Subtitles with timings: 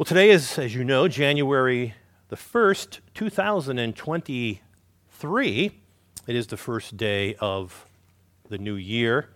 [0.00, 1.92] Well, today is, as you know, January
[2.30, 5.70] the 1st, 2023.
[6.26, 7.84] It is the first day of
[8.48, 9.28] the new year.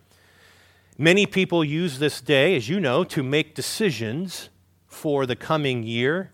[0.96, 4.48] Many people use this day, as you know, to make decisions
[4.86, 6.30] for the coming year.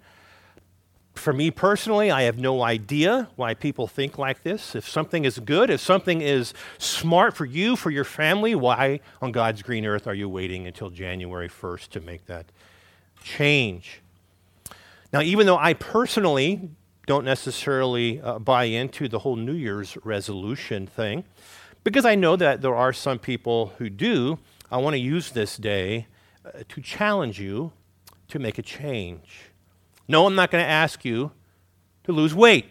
[1.15, 4.77] For me personally, I have no idea why people think like this.
[4.77, 9.33] If something is good, if something is smart for you, for your family, why on
[9.33, 12.47] God's green earth are you waiting until January 1st to make that
[13.25, 14.03] change?
[15.13, 16.71] Now, even though I personally
[17.07, 21.25] don't necessarily uh, buy into the whole New Year's resolution thing,
[21.83, 24.39] because I know that there are some people who do,
[24.71, 26.07] I want to use this day
[26.45, 27.73] uh, to challenge you
[28.29, 29.51] to make a change.
[30.07, 31.33] No, I'm not going to ask you
[32.05, 32.67] to lose weight.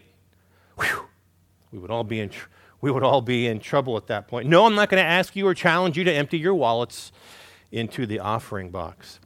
[0.78, 1.04] Whew.
[1.72, 2.48] We would all be in tr-
[2.80, 4.48] we would all be in trouble at that point.
[4.48, 7.12] No, I'm not going to ask you or challenge you to empty your wallets
[7.70, 9.20] into the offering box.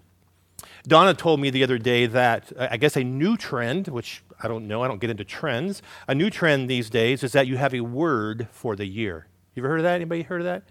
[0.87, 4.49] Donna told me the other day that uh, I guess a new trend, which I
[4.49, 7.57] don't know, I don't get into trends, a new trend these days is that you
[7.57, 9.27] have a word for the year.
[9.55, 9.95] You ever heard of that?
[9.95, 10.65] Anybody heard of that?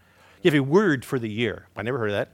[0.44, 1.68] You have a word for the year.
[1.76, 2.30] I never heard of that.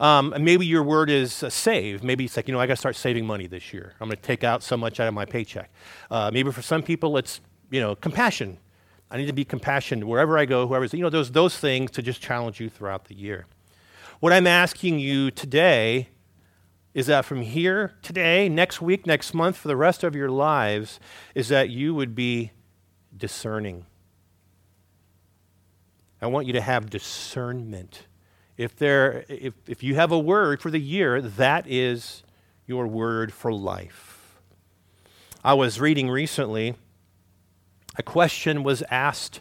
[0.00, 2.04] Um, maybe your word is uh, save.
[2.04, 3.94] Maybe it's like, you know, I got to start saving money this year.
[4.00, 5.70] I'm going to take out so much out of my paycheck.
[6.08, 8.58] Uh, maybe for some people, it's, you know, compassion.
[9.10, 12.02] I need to be compassionate wherever I go, whoever's, you know, those, those things to
[12.02, 13.46] just challenge you throughout the year.
[14.20, 16.10] What I'm asking you today
[16.94, 20.98] is that from here, today, next week, next month, for the rest of your lives,
[21.34, 22.52] is that you would be
[23.16, 23.84] discerning.
[26.20, 28.06] I want you to have discernment.
[28.56, 32.24] If, there, if, if you have a word for the year, that is
[32.66, 34.40] your word for life.
[35.44, 36.74] I was reading recently,
[37.96, 39.40] a question was asked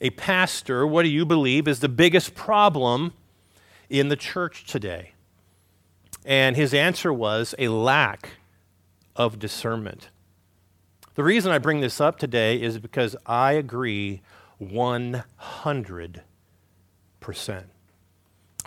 [0.00, 3.14] a pastor, What do you believe is the biggest problem
[3.88, 5.12] in the church today?
[6.28, 8.32] And his answer was a lack
[9.16, 10.10] of discernment.
[11.14, 14.20] The reason I bring this up today is because I agree
[14.62, 15.24] 100%.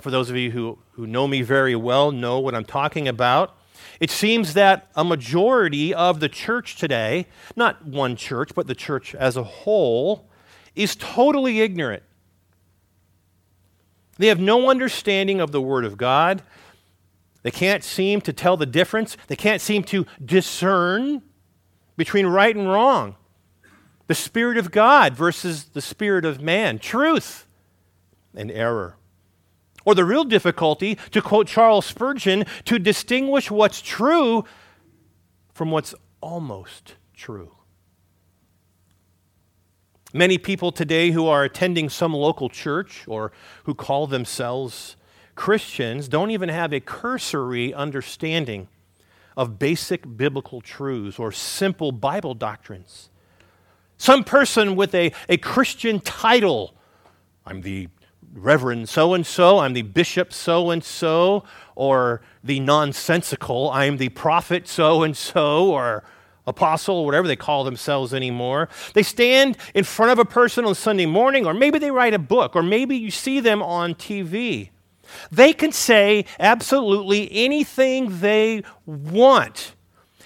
[0.01, 3.55] For those of you who, who know me very well, know what I'm talking about.
[3.99, 9.13] It seems that a majority of the church today, not one church, but the church
[9.13, 10.27] as a whole,
[10.75, 12.01] is totally ignorant.
[14.17, 16.41] They have no understanding of the Word of God.
[17.43, 19.17] They can't seem to tell the difference.
[19.27, 21.23] They can't seem to discern
[21.97, 23.15] between right and wrong.
[24.07, 26.79] The Spirit of God versus the Spirit of man.
[26.79, 27.47] Truth
[28.35, 28.97] and error.
[29.85, 34.45] Or the real difficulty, to quote Charles Spurgeon, to distinguish what's true
[35.53, 37.55] from what's almost true.
[40.13, 43.31] Many people today who are attending some local church or
[43.63, 44.97] who call themselves
[45.35, 48.67] Christians don't even have a cursory understanding
[49.37, 53.09] of basic biblical truths or simple Bible doctrines.
[53.97, 56.73] Some person with a, a Christian title,
[57.45, 57.87] I'm the
[58.33, 61.43] Reverend so and so, I'm the Bishop so and so,
[61.75, 66.03] or the nonsensical, I'm the prophet so and so, or
[66.47, 68.69] apostle, or whatever they call themselves anymore.
[68.93, 72.19] They stand in front of a person on Sunday morning, or maybe they write a
[72.19, 74.69] book, or maybe you see them on TV.
[75.31, 79.75] They can say absolutely anything they want,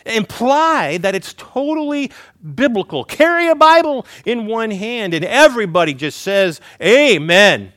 [0.06, 2.12] imply that it's totally
[2.56, 3.04] biblical.
[3.04, 7.74] Carry a Bible in one hand, and everybody just says, Amen.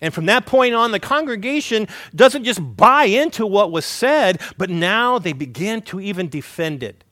[0.00, 4.70] And from that point on, the congregation doesn't just buy into what was said, but
[4.70, 7.04] now they begin to even defend it.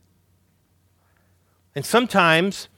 [1.75, 2.69] And sometimes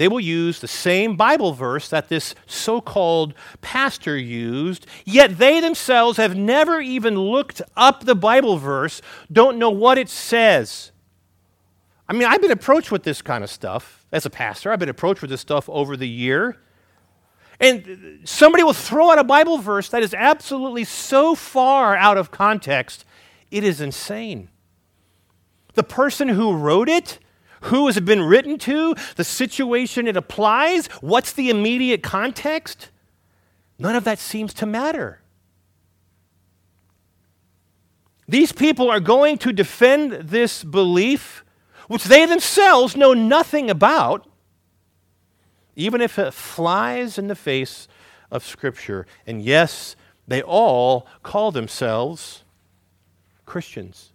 [0.00, 5.60] they will use the same Bible verse that this so called pastor used, yet they
[5.60, 10.92] themselves have never even looked up the Bible verse, don't know what it says.
[12.08, 14.88] I mean, I've been approached with this kind of stuff as a pastor, I've been
[14.88, 16.56] approached with this stuff over the year.
[17.60, 22.30] And somebody will throw out a Bible verse that is absolutely so far out of
[22.30, 23.04] context,
[23.50, 24.48] it is insane.
[25.74, 27.18] The person who wrote it,
[27.62, 32.90] who has it been written to, the situation it applies, what's the immediate context.
[33.78, 35.20] None of that seems to matter.
[38.28, 41.44] These people are going to defend this belief,
[41.88, 44.28] which they themselves know nothing about,
[45.74, 47.88] even if it flies in the face
[48.30, 49.06] of Scripture.
[49.26, 49.96] And yes,
[50.28, 52.44] they all call themselves
[53.46, 54.09] Christians.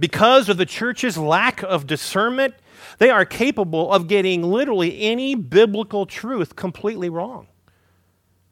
[0.00, 2.54] Because of the church's lack of discernment,
[2.98, 7.48] they are capable of getting literally any biblical truth completely wrong.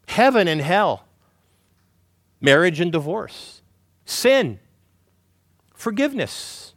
[0.07, 1.05] Heaven and hell,
[2.41, 3.61] marriage and divorce,
[4.05, 4.59] sin,
[5.73, 6.73] forgiveness.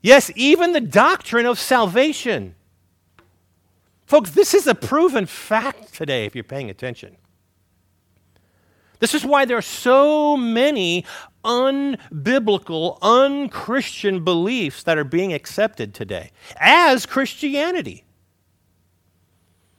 [0.00, 2.54] Yes, even the doctrine of salvation.
[4.06, 7.16] Folks, this is a proven fact today if you're paying attention.
[8.98, 11.04] This is why there are so many
[11.46, 18.04] unbiblical, unchristian beliefs that are being accepted today as Christianity.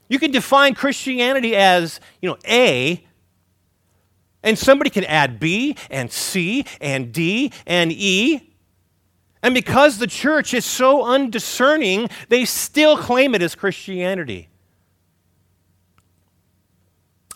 [0.10, 3.04] You can define Christianity as, you know, A,
[4.42, 8.54] and somebody can add B and C and D and E.
[9.44, 14.50] And because the church is so undiscerning, they still claim it as Christianity.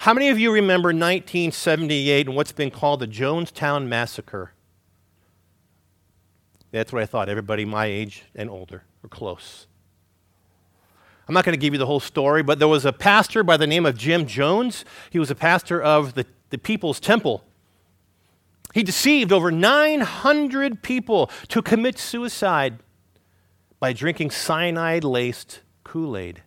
[0.01, 4.51] How many of you remember 1978 and what's been called the Jonestown Massacre?
[6.71, 7.29] That's what I thought.
[7.29, 9.67] Everybody my age and older or close.
[11.27, 13.57] I'm not going to give you the whole story, but there was a pastor by
[13.57, 14.85] the name of Jim Jones.
[15.11, 17.43] He was a pastor of the, the People's Temple.
[18.73, 22.79] He deceived over 900 people to commit suicide
[23.79, 26.41] by drinking cyanide laced Kool Aid.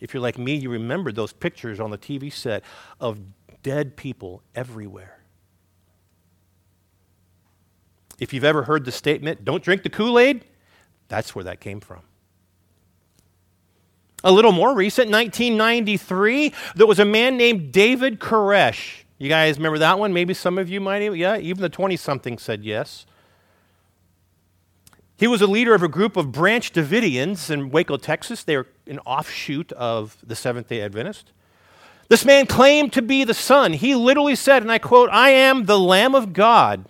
[0.00, 2.62] If you're like me, you remember those pictures on the TV set
[3.00, 3.18] of
[3.62, 5.18] dead people everywhere.
[8.18, 10.44] If you've ever heard the statement, don't drink the Kool Aid,
[11.08, 12.00] that's where that came from.
[14.24, 19.04] A little more recent, 1993, there was a man named David Koresh.
[19.18, 20.12] You guys remember that one?
[20.12, 23.06] Maybe some of you might, yeah, even the 20 something said yes.
[25.18, 28.44] He was a leader of a group of Branch Davidians in Waco, Texas.
[28.44, 31.32] They were an offshoot of the Seventh day Adventist.
[32.08, 33.72] This man claimed to be the Son.
[33.72, 36.86] He literally said, and I quote, I am the Lamb of God.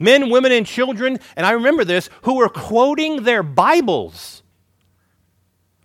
[0.00, 4.42] Men, women, and children, and I remember this, who were quoting their Bibles,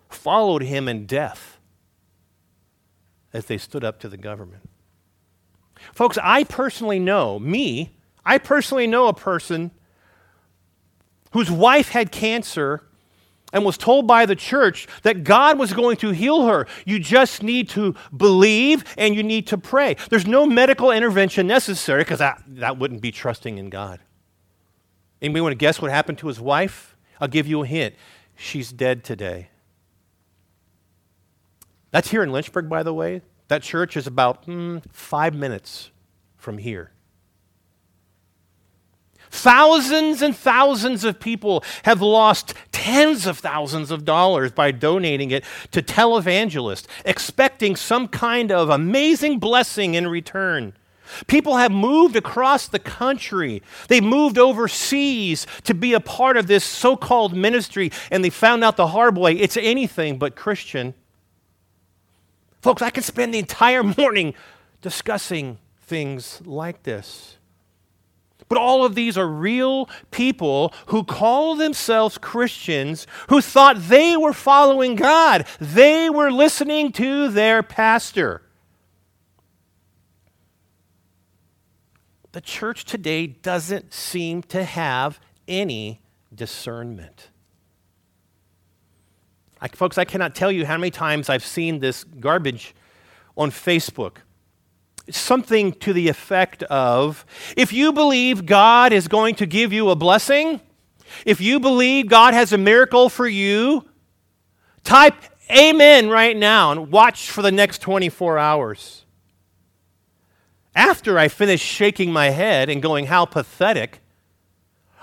[0.10, 1.60] followed him in death
[3.32, 4.68] as they stood up to the government.
[5.94, 7.92] Folks, I personally know, me,
[8.26, 9.70] I personally know a person
[11.32, 12.84] whose wife had cancer
[13.54, 16.68] and was told by the church that God was going to heal her.
[16.86, 19.98] You just need to believe and you need to pray.
[20.10, 24.00] There's no medical intervention necessary because that, that wouldn't be trusting in God.
[25.22, 26.96] Anybody want to guess what happened to his wife?
[27.20, 27.96] I'll give you a hint.
[28.36, 29.50] She's dead today.
[31.92, 33.22] That's here in Lynchburg, by the way.
[33.50, 35.92] That church is about mm, five minutes
[36.38, 36.92] from here.
[39.32, 45.46] Thousands and thousands of people have lost tens of thousands of dollars by donating it
[45.72, 50.74] to televangelists, expecting some kind of amazing blessing in return.
[51.28, 53.64] People have moved across the country.
[53.88, 58.66] They've moved overseas to be a part of this so called ministry, and they found
[58.66, 60.94] out the hard way it's anything but Christian.
[62.62, 64.34] Folks, I could spend the entire morning
[64.82, 67.38] discussing things like this.
[68.52, 74.34] But all of these are real people who call themselves Christians who thought they were
[74.34, 75.48] following God.
[75.62, 78.42] They were listening to their pastor.
[82.34, 86.02] The church today doesn't seem to have any
[86.36, 87.30] discernment.
[89.62, 92.76] I, folks, I cannot tell you how many times I've seen this garbage
[93.38, 94.18] on Facebook
[95.16, 97.26] something to the effect of
[97.58, 100.62] if you believe God is going to give you a blessing,
[101.26, 103.86] if you believe God has a miracle for you,
[104.84, 105.16] type
[105.50, 109.06] amen right now and watch for the next 24 hours.
[110.74, 114.00] After I finish shaking my head and going, How pathetic,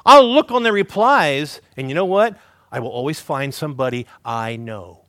[0.07, 2.38] I'll look on the replies, and you know what?
[2.73, 5.05] I will always find somebody I know.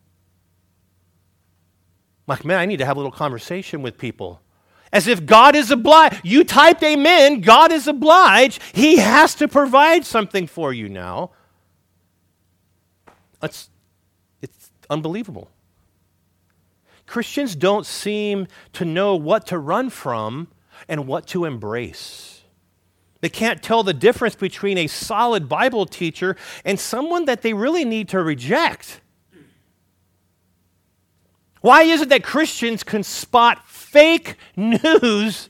[2.28, 4.42] Like, man, I need to have a little conversation with people
[4.92, 6.22] as if God is obliged.
[6.24, 8.62] You typed amen, God is obliged.
[8.74, 11.32] He has to provide something for you now.
[13.42, 13.70] It's,
[14.42, 15.50] it's unbelievable.
[17.06, 20.48] Christians don't seem to know what to run from
[20.88, 22.42] and what to embrace.
[23.22, 27.84] They can't tell the difference between a solid Bible teacher and someone that they really
[27.84, 29.02] need to reject.
[31.62, 35.50] Why is it that Christians can spot fake news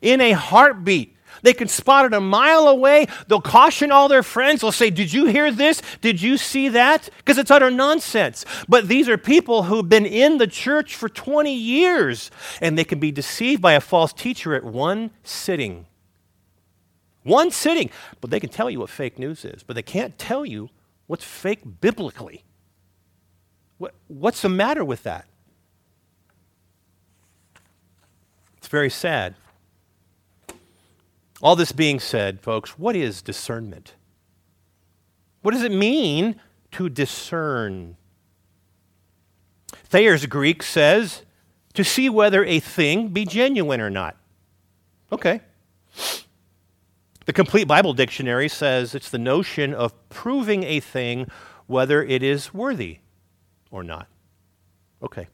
[0.00, 1.16] in a heartbeat?
[1.42, 3.06] They can spot it a mile away.
[3.26, 4.60] They'll caution all their friends.
[4.60, 5.82] They'll say, Did you hear this?
[6.00, 7.08] Did you see that?
[7.18, 8.44] Because it's utter nonsense.
[8.68, 12.98] But these are people who've been in the church for 20 years, and they can
[12.98, 15.86] be deceived by a false teacher at one sitting.
[17.22, 17.90] One sitting.
[18.20, 20.70] But they can tell you what fake news is, but they can't tell you
[21.06, 22.44] what's fake biblically.
[23.78, 25.26] What, what's the matter with that?
[28.68, 29.34] It's very sad.
[31.40, 33.94] All this being said, folks, what is discernment?
[35.40, 36.38] What does it mean
[36.72, 37.96] to discern?
[39.72, 41.22] Thayer's Greek says
[41.72, 44.18] to see whether a thing be genuine or not.
[45.10, 45.40] Okay.
[47.24, 51.30] The Complete Bible Dictionary says it's the notion of proving a thing
[51.66, 52.98] whether it is worthy
[53.70, 54.08] or not.
[55.02, 55.26] Okay.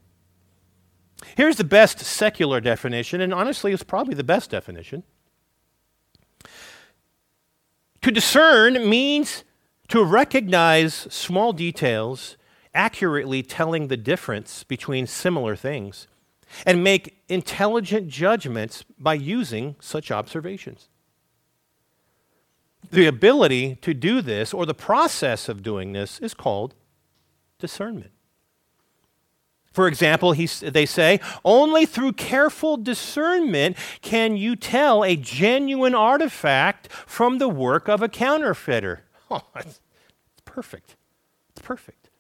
[1.36, 5.02] Here's the best secular definition, and honestly, it's probably the best definition.
[8.02, 9.44] To discern means
[9.88, 12.36] to recognize small details,
[12.74, 16.06] accurately telling the difference between similar things,
[16.66, 20.88] and make intelligent judgments by using such observations.
[22.90, 26.74] The ability to do this, or the process of doing this, is called
[27.58, 28.10] discernment.
[29.74, 36.92] For example, he, they say, only through careful discernment can you tell a genuine artifact
[36.92, 39.02] from the work of a counterfeiter.
[39.30, 39.80] Oh, it's
[40.44, 40.96] perfect.
[41.50, 42.10] It's perfect.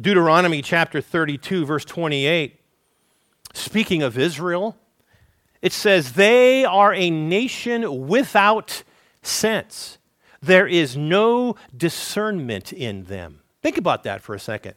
[0.00, 2.60] Deuteronomy chapter 32, verse 28,
[3.54, 4.76] speaking of Israel,
[5.62, 8.84] it says, They are a nation without
[9.22, 9.98] sense.
[10.40, 13.41] There is no discernment in them.
[13.62, 14.74] Think about that for a second.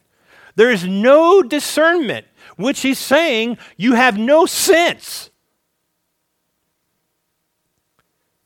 [0.54, 2.26] There is no discernment,
[2.56, 5.30] which he's saying you have no sense.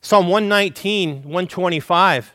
[0.01, 2.35] Psalm 119, 125.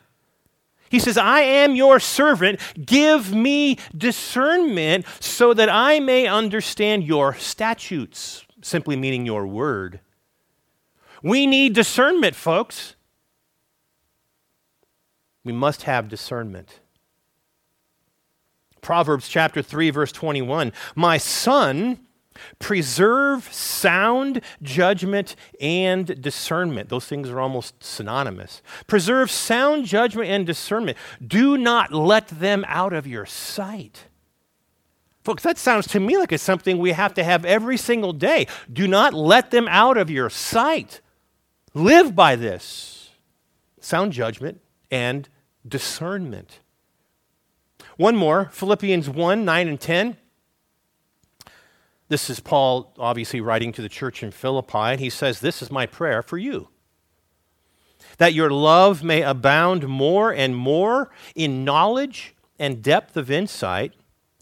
[0.88, 2.60] He says, I am your servant.
[2.86, 10.00] Give me discernment so that I may understand your statutes, simply meaning your word.
[11.22, 12.94] We need discernment, folks.
[15.44, 16.80] We must have discernment.
[18.86, 20.72] Proverbs chapter 3 verse 21.
[20.94, 21.98] My son,
[22.60, 26.88] preserve sound judgment and discernment.
[26.88, 28.62] Those things are almost synonymous.
[28.86, 30.96] Preserve sound judgment and discernment.
[31.26, 34.04] Do not let them out of your sight.
[35.24, 38.46] Folks, that sounds to me like it's something we have to have every single day.
[38.72, 41.00] Do not let them out of your sight.
[41.74, 43.10] Live by this
[43.80, 44.60] sound judgment
[44.92, 45.28] and
[45.66, 46.60] discernment.
[47.96, 50.16] One more, Philippians 1 9 and 10.
[52.08, 55.70] This is Paul obviously writing to the church in Philippi, and he says, This is
[55.70, 56.68] my prayer for you.
[58.18, 63.94] That your love may abound more and more in knowledge and depth of insight.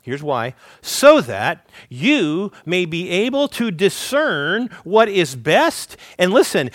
[0.03, 0.55] Here's why.
[0.83, 6.71] So that you may be able to discern what is best, and listen,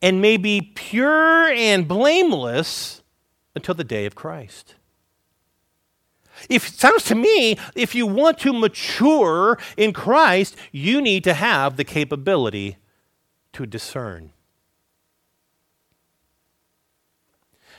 [0.00, 3.02] and may be pure and blameless
[3.54, 4.76] until the day of Christ.
[6.48, 11.34] If it sounds to me, if you want to mature in Christ, you need to
[11.34, 12.76] have the capability
[13.52, 14.32] to discern.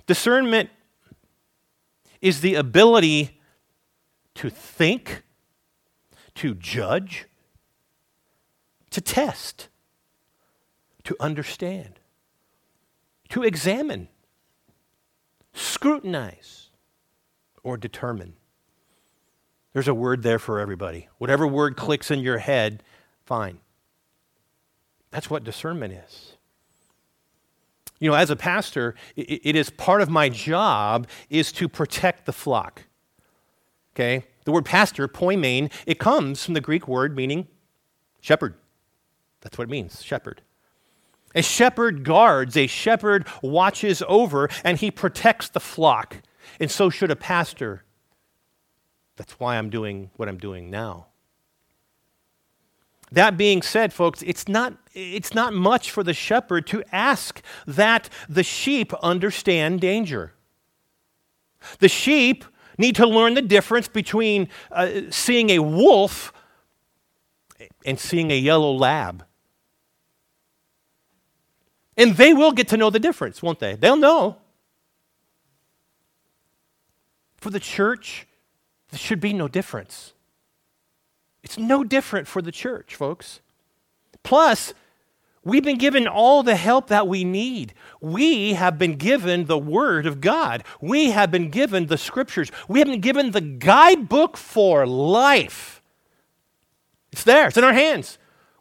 [0.05, 0.69] Discernment
[2.21, 3.39] is the ability
[4.35, 5.23] to think,
[6.35, 7.25] to judge,
[8.91, 9.69] to test,
[11.03, 11.99] to understand,
[13.29, 14.07] to examine,
[15.53, 16.69] scrutinize,
[17.63, 18.33] or determine.
[19.73, 21.07] There's a word there for everybody.
[21.17, 22.83] Whatever word clicks in your head,
[23.25, 23.59] fine.
[25.11, 26.33] That's what discernment is.
[27.99, 32.33] You know, as a pastor, it is part of my job is to protect the
[32.33, 32.83] flock.
[33.93, 34.25] Okay?
[34.45, 37.47] The word pastor, poimen, it comes from the Greek word meaning
[38.19, 38.55] shepherd.
[39.41, 40.41] That's what it means, shepherd.
[41.35, 46.17] A shepherd guards, a shepherd watches over, and he protects the flock.
[46.59, 47.83] And so should a pastor
[49.21, 51.05] that's why I'm doing what I'm doing now.
[53.11, 58.09] That being said, folks, it's not, it's not much for the shepherd to ask that
[58.27, 60.33] the sheep understand danger.
[61.77, 62.45] The sheep
[62.79, 66.33] need to learn the difference between uh, seeing a wolf
[67.85, 69.23] and seeing a yellow lab.
[71.95, 73.75] And they will get to know the difference, won't they?
[73.75, 74.37] They'll know.
[77.37, 78.25] For the church,
[78.91, 80.13] there should be no difference.
[81.43, 83.41] It's no different for the church, folks.
[84.23, 84.73] Plus,
[85.43, 87.73] we've been given all the help that we need.
[87.99, 92.79] We have been given the Word of God, we have been given the Scriptures, we
[92.79, 95.81] have been given the guidebook for life.
[97.11, 98.17] It's there, it's in our hands.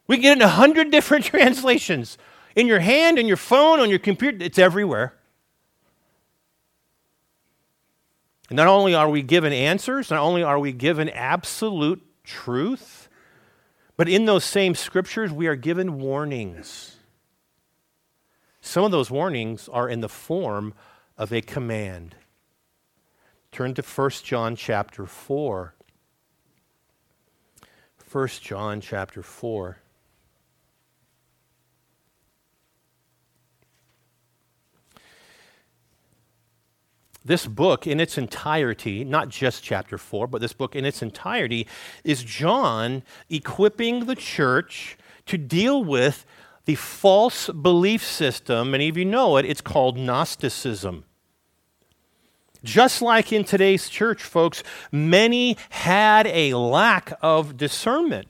[0.07, 2.19] We can get it in a hundred different translations.
[2.57, 5.15] In your hand, in your phone, on your computer, it's everywhere.
[8.51, 13.09] And not only are we given answers, not only are we given absolute truth,
[14.01, 16.97] But in those same scriptures, we are given warnings.
[18.63, 20.73] Some of those warnings are in the form
[21.19, 22.15] of a command.
[23.53, 25.75] Turn to 1 John chapter 4.
[28.11, 29.80] 1 John chapter 4.
[37.25, 41.67] This book, in its entirety, not just chapter 4, but this book in its entirety,
[42.03, 44.97] is John equipping the church
[45.27, 46.25] to deal with
[46.65, 48.71] the false belief system.
[48.71, 51.05] Many of you know it, it's called Gnosticism.
[52.63, 54.63] Just like in today's church, folks,
[54.93, 58.29] many had a lack of discernment.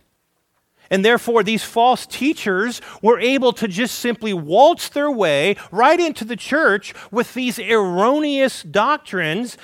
[0.90, 6.25] And therefore, these false teachers were able to just simply waltz their way right into
[6.25, 9.56] the church with these erroneous doctrines.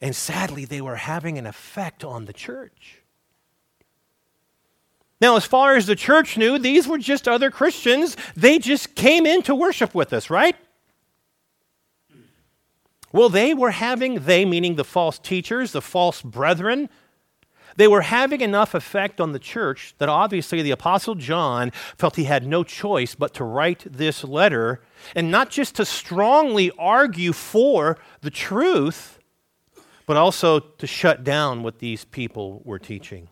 [0.00, 3.02] And sadly, they were having an effect on the church.
[5.20, 8.16] Now, as far as the church knew, these were just other Christians.
[8.34, 10.56] They just came in to worship with us, right?
[13.12, 16.90] Well, they were having, they meaning the false teachers, the false brethren,
[17.76, 22.24] they were having enough effect on the church that obviously the Apostle John felt he
[22.24, 24.80] had no choice but to write this letter
[25.14, 29.18] and not just to strongly argue for the truth,
[30.06, 33.28] but also to shut down what these people were teaching.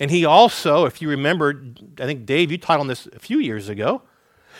[0.00, 1.64] And he also, if you remember,
[2.00, 4.02] I think Dave, you taught on this a few years ago.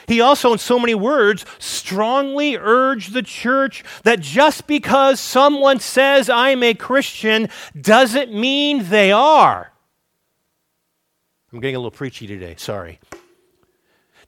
[0.06, 6.28] He also, in so many words, strongly urged the church that just because someone says,
[6.28, 7.48] I'm a Christian,
[7.80, 9.72] doesn't mean they are.
[11.52, 12.98] I'm getting a little preachy today, sorry.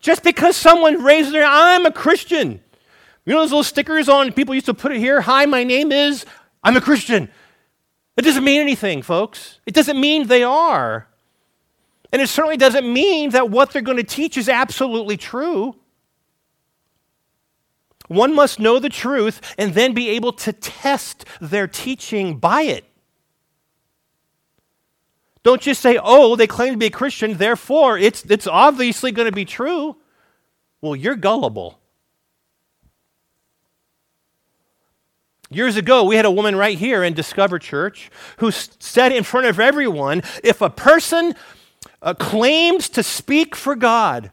[0.00, 2.60] Just because someone raises their I'm a Christian.
[3.24, 5.22] You know those little stickers on people used to put it here?
[5.22, 6.26] Hi, my name is,
[6.62, 7.30] I'm a Christian.
[8.16, 9.60] It doesn't mean anything, folks.
[9.66, 11.08] It doesn't mean they are.
[12.14, 15.74] And it certainly doesn't mean that what they're going to teach is absolutely true.
[18.06, 22.84] One must know the truth and then be able to test their teaching by it.
[25.42, 29.26] Don't just say, oh, they claim to be a Christian, therefore it's, it's obviously going
[29.26, 29.96] to be true.
[30.82, 31.80] Well, you're gullible.
[35.50, 39.48] Years ago, we had a woman right here in Discover Church who said in front
[39.48, 41.34] of everyone if a person
[42.04, 44.30] uh, claims to speak for God,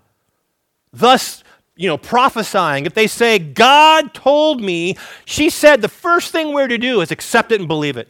[0.91, 1.41] thus,
[1.77, 6.67] you know, prophesying, if they say, God told me, she said the first thing we're
[6.67, 8.09] to do is accept it and believe it.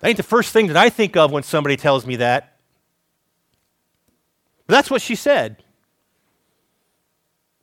[0.00, 2.56] That ain't the first thing that I think of when somebody tells me that.
[4.66, 5.62] But that's what she said.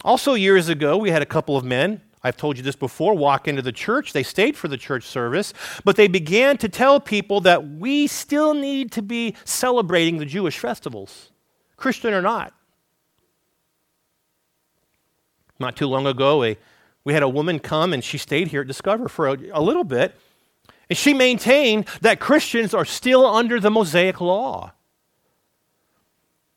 [0.03, 3.47] Also, years ago, we had a couple of men I've told you this before, walk
[3.47, 4.13] into the church.
[4.13, 5.53] They stayed for the church service,
[5.83, 10.59] but they began to tell people that we still need to be celebrating the Jewish
[10.59, 11.31] festivals,
[11.77, 12.53] Christian or not.
[15.59, 16.55] Not too long ago,
[17.03, 19.83] we had a woman come and she stayed here at Discover for a, a little
[19.83, 20.15] bit,
[20.89, 24.73] and she maintained that Christians are still under the Mosaic law.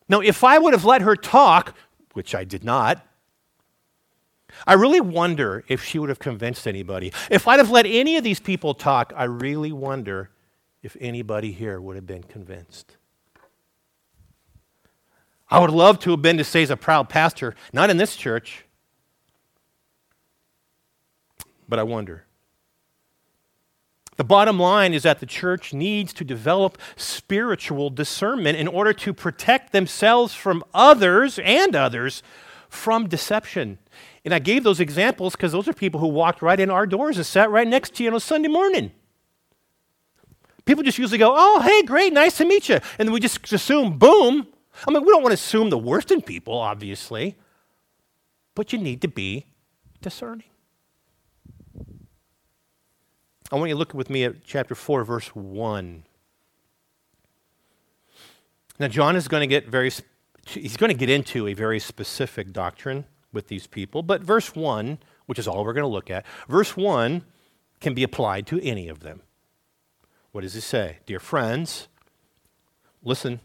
[0.09, 1.75] Now, if I would have let her talk,
[2.13, 3.07] which I did not,
[4.67, 7.13] I really wonder if she would have convinced anybody.
[7.31, 10.31] If I'd have let any of these people talk, I really wonder
[10.83, 12.97] if anybody here would have been convinced.
[15.51, 18.17] I would love to have been to say as a proud pastor, not in this
[18.17, 18.65] church,
[21.69, 22.25] but I wonder.
[24.17, 29.13] The bottom line is that the church needs to develop spiritual discernment in order to
[29.13, 32.23] protect themselves from others and others
[32.69, 33.79] from deception.
[34.25, 37.17] And I gave those examples because those are people who walked right in our doors
[37.17, 38.93] and sat right next to you on a Sunday morning.
[40.65, 42.77] People just usually go, oh, hey, great, nice to meet you.
[42.99, 44.47] And then we just assume, boom.
[44.89, 47.37] I mean, we don't want to assume the worst in people, obviously,
[48.55, 49.47] but you need to be
[50.01, 50.45] discerning.
[53.53, 56.05] I want you to look with me at chapter 4, verse 1.
[58.81, 59.93] Now, John is going to get very,
[60.49, 63.05] he's going to get into a very specific doctrine
[63.35, 64.03] with these people.
[64.03, 67.23] But verse 1, which is all we're going to look at, verse 1
[67.81, 69.21] can be applied to any of them.
[70.33, 70.99] What does it say?
[71.07, 71.89] Dear friends,
[73.03, 73.41] listen.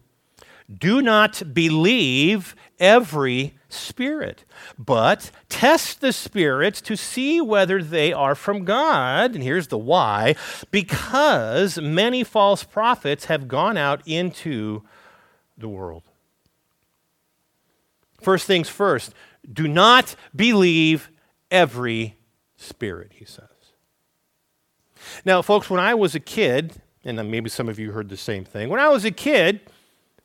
[0.77, 4.45] Do not believe every spirit,
[4.77, 9.33] but test the spirits to see whether they are from God.
[9.33, 10.35] And here's the why
[10.69, 14.83] because many false prophets have gone out into
[15.57, 16.03] the world.
[18.21, 19.13] First things first,
[19.51, 21.09] do not believe
[21.49, 22.17] every
[22.55, 23.47] spirit, he says.
[25.25, 28.45] Now, folks, when I was a kid, And maybe some of you heard the same
[28.45, 28.69] thing.
[28.69, 29.61] When I was a kid,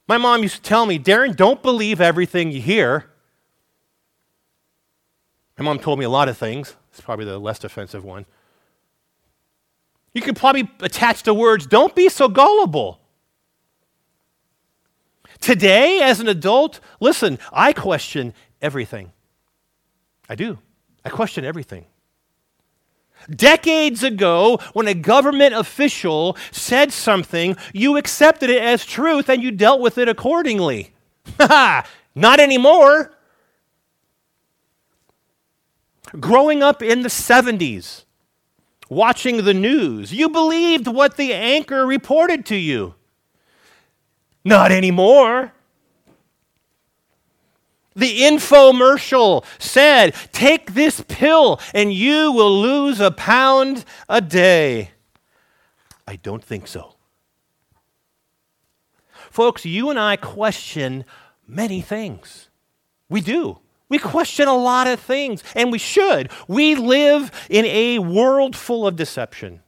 [0.07, 3.07] my mom used to tell me, Darren, don't believe everything you hear.
[5.57, 6.77] My mom told me a lot of things.
[6.91, 8.27] It's probably the less offensive one.
[10.13, 13.01] You could probably attach the words, don't be so gullible.
[15.41, 19.13] Today, as an adult, listen, I question everything.
[20.29, 20.59] I do.
[21.05, 21.87] I question everything.
[23.31, 29.51] Decades ago, when a government official said something, you accepted it as truth and you
[29.51, 30.93] dealt with it accordingly.
[31.39, 33.13] Not anymore.
[36.21, 38.05] Growing up in the 70s,
[38.89, 42.95] watching the news, you believed what the anchor reported to you.
[44.45, 45.54] Not anymore.
[47.97, 54.91] The infomercial said, Take this pill and you will lose a pound a day.
[56.07, 56.95] I don't think so.
[59.31, 61.05] Folks, you and I question
[61.47, 62.51] many things.
[63.09, 63.59] We do.
[63.89, 66.31] We question a lot of things, and we should.
[66.49, 69.61] We live in a world full of deception.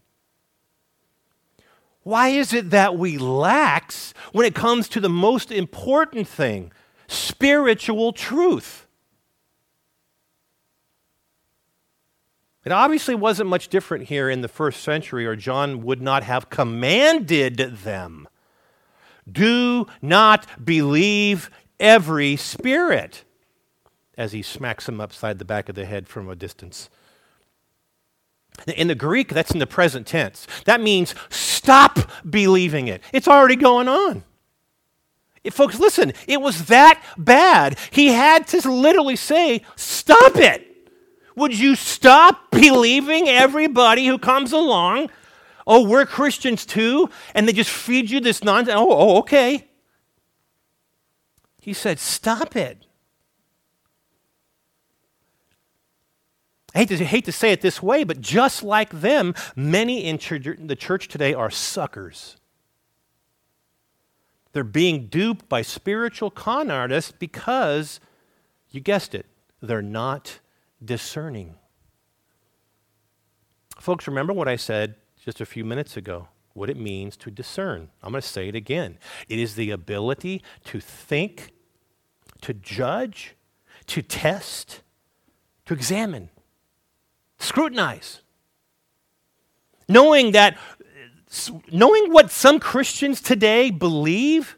[2.03, 6.73] Why is it that we lax when it comes to the most important thing,
[7.09, 8.87] spiritual truth?
[12.65, 16.51] It obviously wasn't much different here in the first century, or John would not have
[16.51, 18.27] commanded them.
[19.31, 23.23] Do not believe every spirit
[24.19, 26.91] as he smacks him upside the back of the head from a distance.
[28.67, 30.47] In the Greek, that's in the present tense.
[30.65, 33.03] That means stop believing it.
[33.13, 34.25] It's already going on.
[35.47, 37.79] It, folks, listen, it was that bad.
[37.93, 40.67] He had to literally say, Stop it.
[41.37, 45.09] Would you stop believing everybody who comes along?
[45.65, 47.11] Oh, we're Christians too?
[47.33, 48.77] And they just feed you this nonsense?
[48.77, 49.69] Oh, oh okay.
[51.61, 52.85] He said, Stop it.
[56.75, 60.19] I hate to, hate to say it this way, but just like them, many in
[60.19, 62.37] church, the church today are suckers.
[64.57, 68.01] They're being duped by spiritual con artists because,
[68.71, 69.27] you guessed it,
[69.61, 70.39] they're not
[70.83, 71.57] discerning.
[73.79, 77.91] Folks, remember what I said just a few minutes ago what it means to discern.
[78.03, 78.97] I'm going to say it again.
[79.29, 81.53] It is the ability to think,
[82.41, 83.37] to judge,
[83.89, 84.81] to test,
[85.67, 86.31] to examine
[87.39, 88.23] scrutinize.
[89.87, 90.59] Knowing that,
[91.71, 94.57] knowing what some Christians today believe,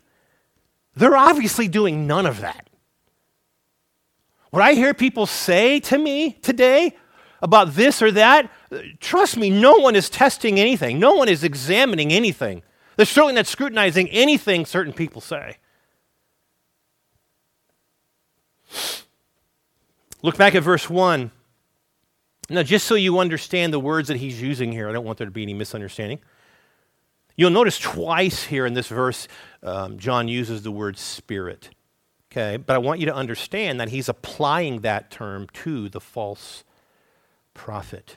[0.94, 2.68] they're obviously doing none of that.
[4.50, 6.96] What I hear people say to me today
[7.42, 8.50] about this or that,
[8.98, 10.98] trust me, no one is testing anything.
[10.98, 12.62] No one is examining anything.
[12.96, 15.58] They're certainly not scrutinizing anything certain people say.
[20.22, 21.30] Look back at verse 1.
[22.50, 25.26] Now, just so you understand the words that he's using here, I don't want there
[25.26, 26.18] to be any misunderstanding.
[27.38, 29.28] You'll notice twice here in this verse,
[29.62, 31.70] um, John uses the word spirit.
[32.32, 36.64] Okay, but I want you to understand that he's applying that term to the false
[37.54, 38.16] prophet.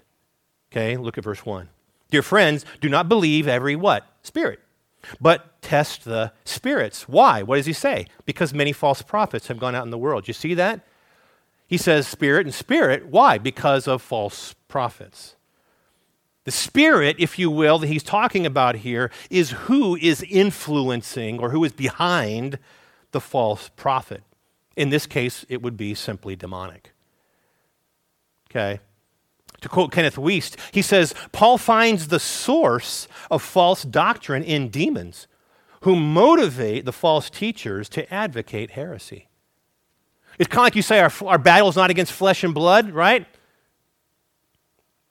[0.72, 1.70] Okay, look at verse 1.
[2.10, 4.08] Dear friends, do not believe every what?
[4.24, 4.60] Spirit.
[5.22, 7.08] But test the spirits.
[7.08, 7.44] Why?
[7.44, 8.08] What does he say?
[8.26, 10.28] Because many false prophets have gone out in the world.
[10.28, 10.82] You see that?
[11.68, 13.06] He says spirit and spirit.
[13.06, 13.38] Why?
[13.38, 15.36] Because of false prophets.
[16.44, 21.52] The spirit, if you will, that he's talking about here is who is influencing or
[21.52, 22.58] who is behind
[23.12, 24.24] the false prophet.
[24.76, 26.94] In this case, it would be simply demonic.
[28.50, 28.80] Okay?
[29.62, 35.28] To quote Kenneth Wuest, he says, Paul finds the source of false doctrine in demons
[35.82, 39.28] who motivate the false teachers to advocate heresy.
[40.40, 42.92] It's kind of like you say, our, our battle is not against flesh and blood,
[42.92, 43.28] right?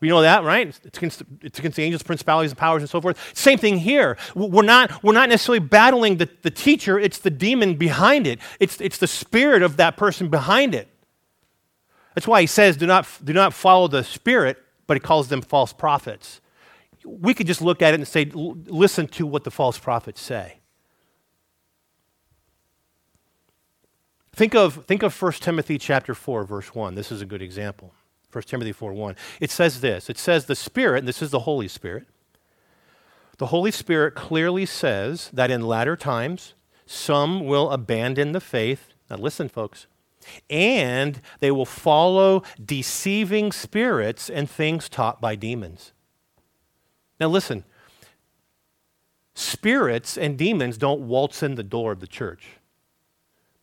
[0.01, 0.67] We know that, right?
[0.67, 3.19] It's against, it's against the angels, principalities, and powers, and so forth.
[3.37, 4.17] Same thing here.
[4.35, 8.39] We're not, we're not necessarily battling the, the teacher, it's the demon behind it.
[8.59, 10.89] It's, it's the spirit of that person behind it.
[12.15, 15.43] That's why he says, do not, do not follow the spirit, but he calls them
[15.43, 16.41] false prophets.
[17.05, 20.61] We could just look at it and say, listen to what the false prophets say.
[24.33, 26.95] Think of, think of 1 Timothy chapter 4, verse 1.
[26.95, 27.93] This is a good example.
[28.33, 29.17] 1 Timothy 4, 1.
[29.41, 30.09] It says this.
[30.09, 32.07] It says the Spirit, and this is the Holy Spirit.
[33.39, 36.55] The Holy Spirit clearly says that in latter times,
[36.87, 38.93] some will abandon the faith.
[39.09, 39.87] Now listen, folks.
[40.51, 45.93] And they will follow deceiving spirits and things taught by demons.
[47.19, 47.65] Now listen.
[49.35, 52.59] spirits and demons don't waltz in the door of the church,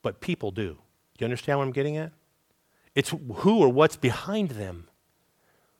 [0.02, 0.74] but people do.
[0.74, 0.80] Do
[1.20, 2.12] you understand what I'm getting at?
[2.98, 4.88] It's who or what's behind them.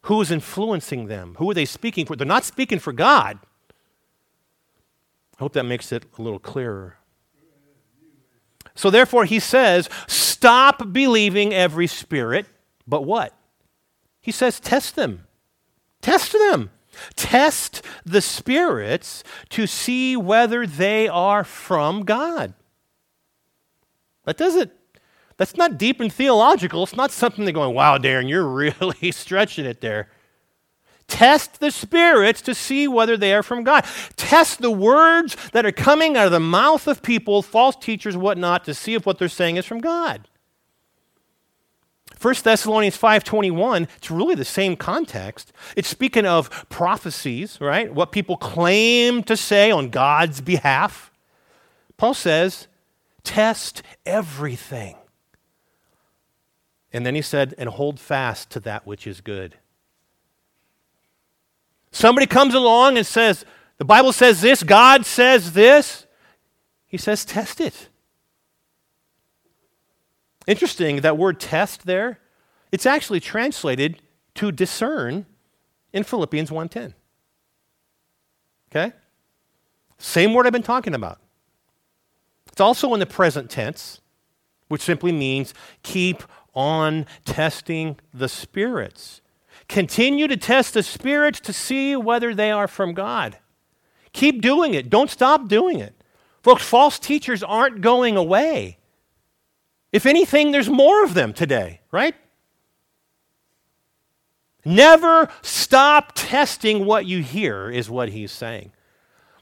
[0.02, 1.34] Who is influencing them?
[1.40, 2.16] Who are they speaking for?
[2.16, 3.40] They're not speaking for God.
[5.34, 6.98] I hope that makes it a little clearer.
[8.76, 12.46] So, therefore, he says, stop believing every spirit,
[12.86, 13.34] but what?
[14.22, 15.26] He says, test them.
[16.04, 16.70] Test them.
[17.16, 22.54] Test the spirits to see whether they are from God.
[24.26, 24.72] That doesn't
[25.38, 26.84] that's not deep and theological.
[26.84, 30.10] It's not something they're going, wow, Darren, you're really stretching it there.
[31.08, 33.86] Test the spirits to see whether they are from God.
[34.18, 38.66] Test the words that are coming out of the mouth of people, false teachers, whatnot,
[38.66, 40.28] to see if what they're saying is from God.
[42.20, 45.54] 1 Thessalonians 5:21, it's really the same context.
[45.76, 47.94] It's speaking of prophecies, right?
[47.94, 51.12] What people claim to say on God's behalf.
[51.96, 52.68] Paul says,
[53.24, 54.96] test everything.
[56.94, 59.56] And then he said, and hold fast to that which is good.
[61.92, 63.46] Somebody comes along and says,
[63.78, 66.06] the Bible says this, God says this.
[66.88, 67.90] He says, test it.
[70.48, 72.20] Interesting, that word test there,
[72.72, 74.02] it's actually translated
[74.36, 75.26] to discern
[75.92, 76.94] in Philippians 1:10.
[78.72, 78.94] Okay?
[79.98, 81.20] Same word I've been talking about.
[82.52, 84.00] It's also in the present tense,
[84.68, 86.24] which simply means keep
[86.58, 89.22] on testing the spirits.
[89.70, 93.38] Continue to test the spirits to see whether they are from God.
[94.12, 94.90] Keep doing it.
[94.90, 95.94] Don't stop doing it.
[96.42, 98.80] Folks, false teachers aren't going away.
[99.92, 102.16] If anything, there's more of them today, right?
[104.66, 108.72] Never stop testing what you hear, is what he's saying.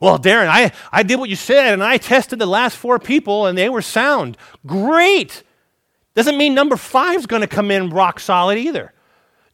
[0.02, 3.46] Well, Darren, I, I did what you said and I tested the last four people
[3.46, 4.38] and they were sound.
[4.66, 5.44] Great.
[6.16, 8.94] Doesn't mean number five is going to come in rock solid either.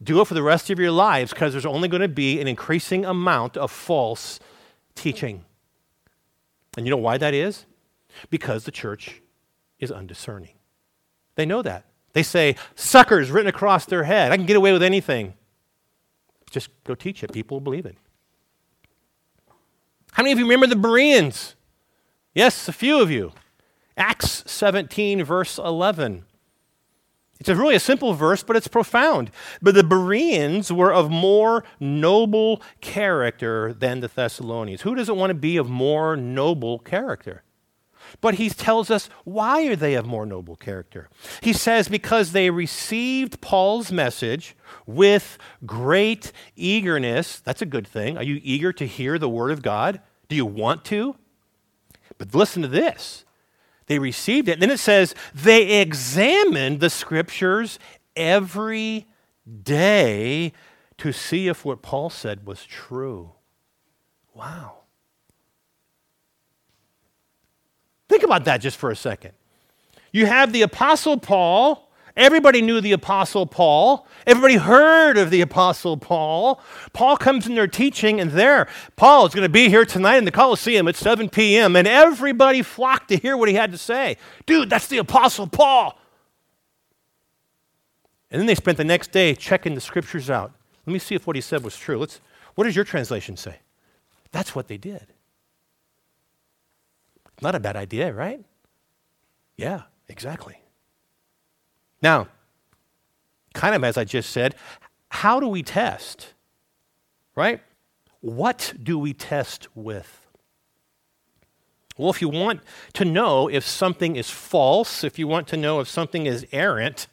[0.02, 2.48] Do it for the rest of your lives because there's only going to be an
[2.48, 4.40] increasing amount of false
[4.94, 5.44] teaching.
[6.76, 7.66] And you know why that is?
[8.30, 9.20] Because the church
[9.78, 10.54] is undiscerning.
[11.34, 11.84] They know that.
[12.12, 14.32] They say, suckers written across their head.
[14.32, 15.34] I can get away with anything.
[16.50, 17.32] Just go teach it.
[17.32, 17.96] People will believe it.
[20.12, 21.54] How many of you remember the Bereans?
[22.34, 23.32] Yes, a few of you.
[23.96, 26.24] Acts 17, verse 11.
[27.42, 29.32] It's a really a simple verse, but it's profound.
[29.60, 34.82] But the Bereans were of more noble character than the Thessalonians.
[34.82, 37.42] Who doesn't want to be of more noble character?
[38.20, 41.08] But he tells us why are they of more noble character?
[41.40, 44.54] He says because they received Paul's message
[44.86, 47.40] with great eagerness.
[47.40, 48.16] That's a good thing.
[48.16, 50.00] Are you eager to hear the word of God?
[50.28, 51.16] Do you want to?
[52.18, 53.24] But listen to this.
[53.86, 54.52] They received it.
[54.52, 57.78] And then it says they examined the scriptures
[58.16, 59.06] every
[59.62, 60.52] day
[60.98, 63.32] to see if what Paul said was true.
[64.34, 64.78] Wow.
[68.08, 69.32] Think about that just for a second.
[70.12, 74.06] You have the Apostle Paul Everybody knew the Apostle Paul.
[74.26, 76.60] Everybody heard of the Apostle Paul.
[76.92, 80.24] Paul comes in there teaching, and there, Paul is going to be here tonight in
[80.24, 84.18] the Colosseum at 7 p.m., and everybody flocked to hear what he had to say.
[84.44, 85.98] Dude, that's the Apostle Paul.
[88.30, 90.52] And then they spent the next day checking the scriptures out.
[90.86, 91.98] Let me see if what he said was true.
[91.98, 92.20] Let's,
[92.54, 93.56] what does your translation say?
[94.32, 95.06] That's what they did.
[97.40, 98.42] Not a bad idea, right?
[99.56, 100.61] Yeah, exactly.
[102.02, 102.28] Now,
[103.54, 104.54] kind of as I just said,
[105.08, 106.34] how do we test?
[107.34, 107.60] Right?
[108.20, 110.26] What do we test with?
[111.96, 112.60] Well, if you want
[112.94, 117.06] to know if something is false, if you want to know if something is errant,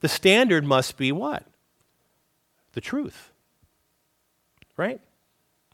[0.00, 1.44] the standard must be what?
[2.72, 3.30] The truth.
[4.76, 5.00] Right?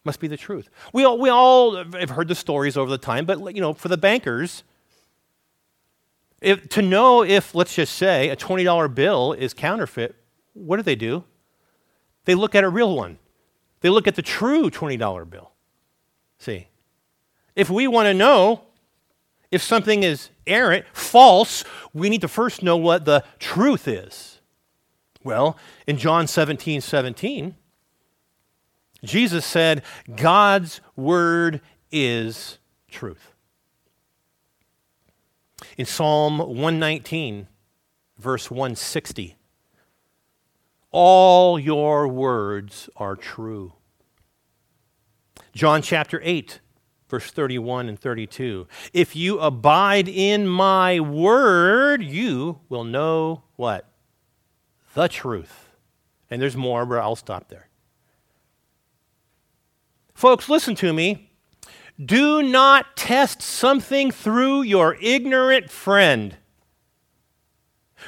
[0.05, 0.69] Must be the truth.
[0.93, 3.89] We all, we all have heard the stories over the time, but you know, for
[3.89, 4.65] the bankers,
[6.45, 10.15] if, to know if, let's just say, a $20 bill is counterfeit,
[10.53, 11.25] what do they do?
[12.27, 13.19] They look at a real one.
[13.81, 15.53] They look at the true $20 bill.
[16.39, 16.69] See?
[17.57, 18.63] If we want to know
[19.51, 24.41] if something is errant, false, we need to first know what the truth is.
[25.23, 27.55] Well, in John 17 17,
[29.03, 29.83] Jesus said,
[30.15, 33.34] God's word is truth.
[35.77, 37.49] In Psalm 119,
[38.19, 39.37] verse 160,
[40.91, 43.73] all your words are true.
[45.53, 46.61] John chapter 8,
[47.09, 48.67] verse 31 and 32.
[48.93, 53.89] If you abide in my word, you will know what?
[54.95, 55.71] The truth.
[56.31, 57.69] And there's more, but I'll stop there.
[60.15, 61.34] Folks, listen to me.
[62.03, 66.37] Do not test something through your ignorant friend.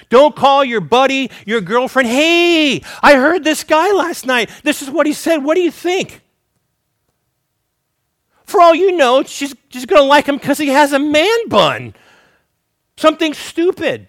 [0.09, 4.51] Don't call your buddy, your girlfriend, hey, I heard this guy last night.
[4.63, 5.39] This is what he said.
[5.39, 6.23] What do you think?
[8.45, 11.49] For all you know, she's just going to like him because he has a man
[11.49, 11.95] bun.
[12.97, 14.07] Something stupid.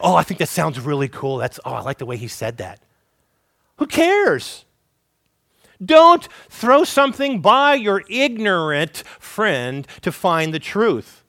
[0.00, 1.38] Oh, I think that sounds really cool.
[1.38, 2.80] That's oh, I like the way he said that.
[3.76, 4.64] Who cares?
[5.84, 11.24] Don't throw something by your ignorant friend to find the truth.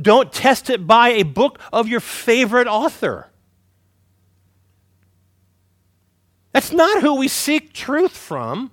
[0.00, 3.28] Don't test it by a book of your favorite author.
[6.52, 8.70] That's not who we seek truth from.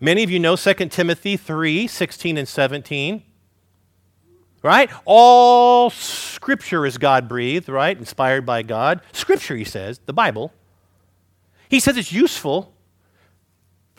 [0.00, 3.22] Many of you know 2 Timothy 3 16 and 17.
[4.62, 4.90] Right?
[5.04, 7.96] All scripture is God breathed, right?
[7.96, 9.00] Inspired by God.
[9.12, 10.52] Scripture, he says, the Bible.
[11.68, 12.71] He says it's useful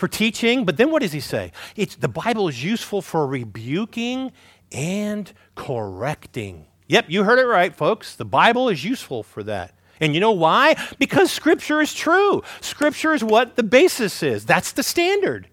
[0.03, 1.53] for teaching, but then what does he say?
[1.77, 4.33] It's, the Bible is useful for rebuking
[4.73, 6.65] and correcting.
[6.89, 8.13] Yep, you heard it right, folks.
[8.13, 9.79] The Bible is useful for that.
[10.01, 10.75] And you know why?
[10.99, 12.43] Because Scripture is true.
[12.59, 14.45] Scripture is what the basis is.
[14.45, 15.47] That's the standard.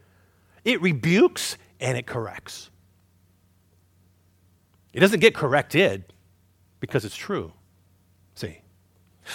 [0.64, 2.70] It rebukes and it corrects.
[4.92, 6.12] It doesn't get corrected
[6.80, 7.52] because it's true.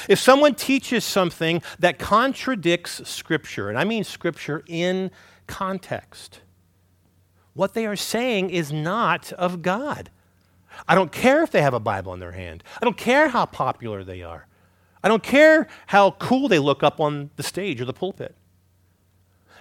[0.10, 5.12] If someone teaches something that contradicts Scripture, and I mean Scripture in
[5.48, 6.42] context,
[7.54, 10.10] what they are saying is not of God.
[10.88, 12.64] I don't care if they have a Bible in their hand.
[12.82, 14.48] I don't care how popular they are.
[15.04, 18.36] I don't care how cool they look up on the stage or the pulpit.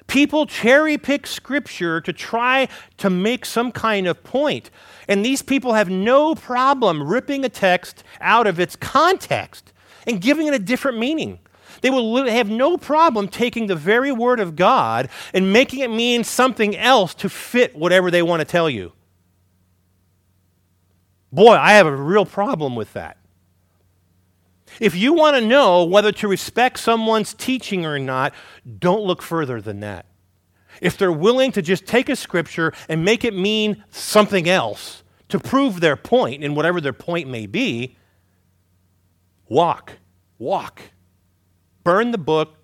[0.06, 2.68] People cherry pick scripture to try
[2.98, 4.70] to make some kind of point.
[5.08, 9.72] And these people have no problem ripping a text out of its context
[10.06, 11.38] and giving it a different meaning.
[11.80, 16.24] They will have no problem taking the very word of God and making it mean
[16.24, 18.92] something else to fit whatever they want to tell you.
[21.32, 23.16] Boy, I have a real problem with that.
[24.80, 28.32] If you want to know whether to respect someone's teaching or not,
[28.78, 30.06] don't look further than that.
[30.80, 35.38] If they're willing to just take a scripture and make it mean something else to
[35.38, 37.96] prove their point, and whatever their point may be,
[39.48, 39.94] walk,
[40.38, 40.83] walk.
[41.85, 42.57] Burn the book,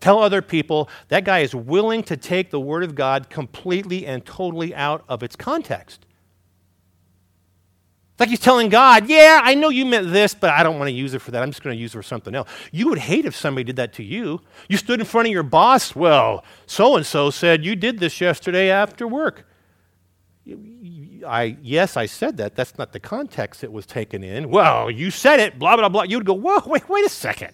[0.00, 4.24] tell other people that guy is willing to take the Word of God completely and
[4.26, 6.00] totally out of its context
[8.14, 10.88] It's like he's telling God, Yeah, I know you meant this, but I don't want
[10.88, 11.42] to use it for that.
[11.42, 12.48] I'm just going to use it for something else.
[12.72, 14.40] You would hate if somebody did that to you.
[14.68, 15.96] You stood in front of your boss.
[15.96, 19.46] Well, so and so said you did this yesterday after work.
[21.26, 22.54] I, yes, I said that.
[22.54, 24.48] That's not the context it was taken in.
[24.48, 26.02] Well, you said it, blah, blah, blah.
[26.02, 27.52] You'd go, Whoa, wait, wait a second.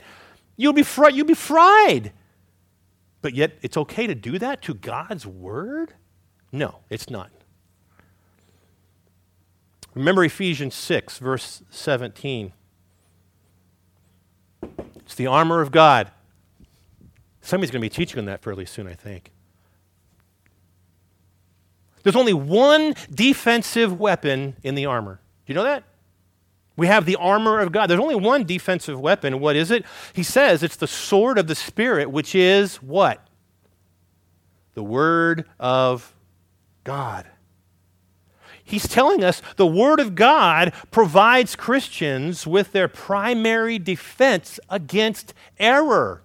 [0.56, 2.12] You'd be, fr- you'd be fried.
[3.20, 5.94] But yet, it's okay to do that to God's word?
[6.52, 7.30] No, it's not.
[9.94, 12.52] Remember Ephesians 6, verse 17.
[14.98, 16.10] It's the armor of God.
[17.40, 19.32] Somebody's going to be teaching on that fairly soon, I think.
[22.02, 25.20] There's only one defensive weapon in the armor.
[25.46, 25.84] Do you know that?
[26.76, 27.88] We have the armor of God.
[27.88, 29.40] There's only one defensive weapon.
[29.40, 29.84] What is it?
[30.12, 33.26] He says it's the sword of the Spirit, which is what?
[34.74, 36.14] The Word of
[36.84, 37.26] God.
[38.62, 46.22] He's telling us the Word of God provides Christians with their primary defense against error.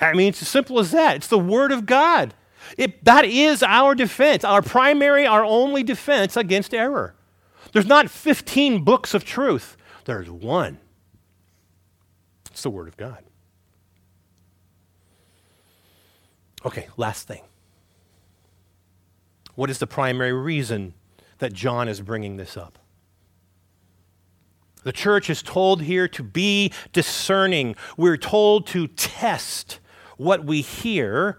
[0.00, 1.16] I mean, it's as simple as that.
[1.16, 2.32] It's the Word of God.
[2.76, 7.14] It, that is our defense, our primary, our only defense against error.
[7.72, 10.78] There's not 15 books of truth, there's one.
[12.50, 13.24] It's the Word of God.
[16.64, 17.42] Okay, last thing.
[19.54, 20.94] What is the primary reason
[21.38, 22.78] that John is bringing this up?
[24.84, 27.74] The church is told here to be discerning.
[27.96, 29.80] We're told to test
[30.16, 31.38] what we hear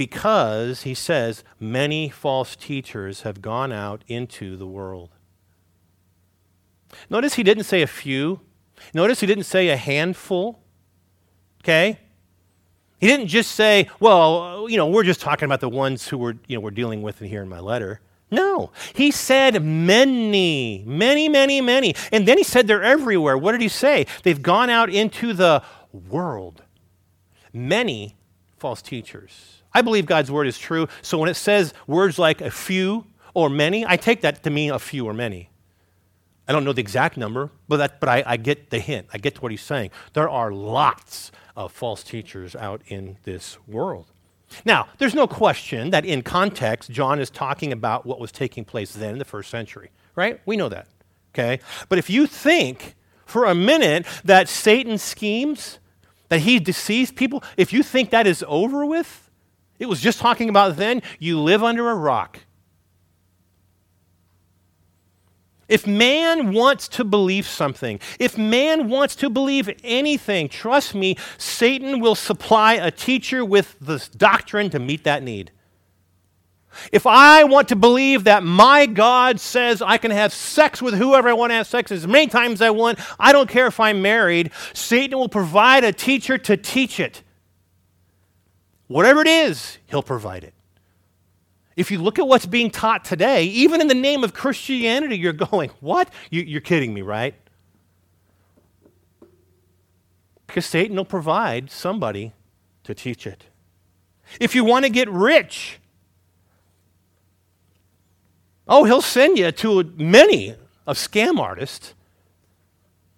[0.00, 5.10] because, he says, many false teachers have gone out into the world.
[7.10, 8.40] Notice he didn't say a few.
[8.94, 10.62] Notice he didn't say a handful.
[11.62, 11.98] Okay?
[12.98, 16.36] He didn't just say, well, you know, we're just talking about the ones who we're,
[16.46, 18.00] you know, we're dealing with here in my letter.
[18.30, 21.94] No, he said many, many, many, many.
[22.10, 23.36] And then he said they're everywhere.
[23.36, 24.06] What did he say?
[24.22, 26.62] They've gone out into the world.
[27.52, 28.16] Many
[28.56, 29.59] false teachers.
[29.72, 30.88] I believe God's word is true.
[31.02, 34.72] So when it says words like a few or many, I take that to mean
[34.72, 35.50] a few or many.
[36.48, 39.06] I don't know the exact number, but, that, but I, I get the hint.
[39.12, 39.90] I get what he's saying.
[40.14, 44.06] There are lots of false teachers out in this world.
[44.64, 48.92] Now, there's no question that in context, John is talking about what was taking place
[48.92, 50.40] then in the first century, right?
[50.44, 50.88] We know that,
[51.32, 51.60] okay?
[51.88, 52.96] But if you think
[53.26, 55.78] for a minute that Satan schemes,
[56.30, 59.29] that he deceives people, if you think that is over with,
[59.80, 62.38] it was just talking about then, you live under a rock.
[65.68, 72.00] If man wants to believe something, if man wants to believe anything, trust me, Satan
[72.00, 75.50] will supply a teacher with the doctrine to meet that need.
[76.92, 81.28] If I want to believe that my God says I can have sex with whoever
[81.28, 83.80] I want to have sex as many times as I want, I don't care if
[83.80, 87.22] I'm married, Satan will provide a teacher to teach it.
[88.90, 90.52] Whatever it is, he'll provide it.
[91.76, 95.32] If you look at what's being taught today, even in the name of Christianity, you're
[95.32, 96.10] going, What?
[96.28, 97.36] You, are kidding me, right?
[100.44, 102.32] Because Satan will provide somebody
[102.82, 103.44] to teach it.
[104.40, 105.78] If you want to get rich,
[108.66, 110.56] oh, he'll send you to many
[110.88, 111.94] of scam artists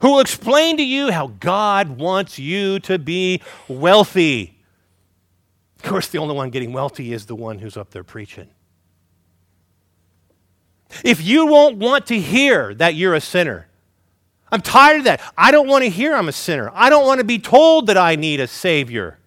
[0.03, 4.59] who will explain to you how God wants you to be wealthy.
[5.83, 8.49] Of course, the only one getting wealthy is the one who's up there preaching.
[11.05, 13.67] If you won't want to hear that you're a sinner,
[14.51, 15.21] I'm tired of that.
[15.37, 16.71] I don't want to hear I'm a sinner.
[16.75, 19.19] I don't want to be told that I need a Savior.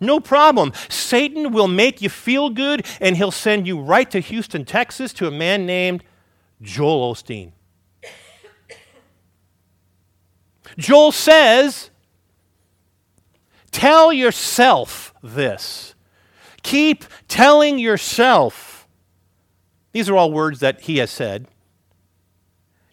[0.00, 0.72] No problem.
[0.88, 5.26] Satan will make you feel good and he'll send you right to Houston, Texas to
[5.26, 6.04] a man named
[6.60, 7.52] Joel Osteen.
[10.76, 11.90] Joel says,
[13.78, 15.94] Tell yourself this.
[16.64, 18.88] Keep telling yourself.
[19.92, 21.46] These are all words that he has said.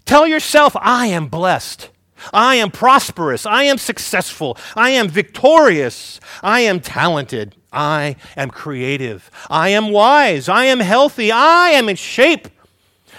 [0.05, 1.89] Tell yourself, I am blessed.
[2.31, 3.47] I am prosperous.
[3.47, 4.59] I am successful.
[4.75, 6.19] I am victorious.
[6.43, 7.55] I am talented.
[7.73, 9.31] I am creative.
[9.49, 10.47] I am wise.
[10.47, 11.31] I am healthy.
[11.31, 12.47] I am in shape.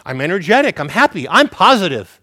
[0.04, 0.78] I'm energetic.
[0.78, 1.28] I'm happy.
[1.28, 2.20] I'm positive.